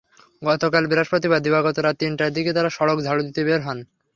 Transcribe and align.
গতকাল 0.41 0.83
বৃহস্পতিবার 0.87 1.39
দিবাগত 1.41 1.77
রাত 1.79 1.95
তিনটার 1.99 2.31
দিকে 2.33 2.51
তাঁরা 2.53 2.69
সড়ক 2.69 2.97
ঝাড়ু 3.03 3.21
দিতে 3.27 3.41
বের 3.47 3.61
হন। 3.63 3.77